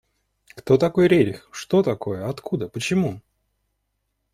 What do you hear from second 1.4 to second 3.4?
что такое, откуда, почему?